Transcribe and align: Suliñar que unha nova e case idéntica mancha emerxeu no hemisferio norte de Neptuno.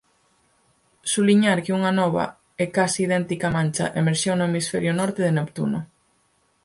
Suliñar 1.13 1.59
que 1.63 1.75
unha 1.79 1.91
nova 1.99 2.25
e 2.63 2.65
case 2.75 2.99
idéntica 3.07 3.47
mancha 3.55 3.85
emerxeu 4.01 4.33
no 4.37 4.47
hemisferio 4.47 4.93
norte 4.99 5.21
de 5.23 5.31
Neptuno. 5.39 5.79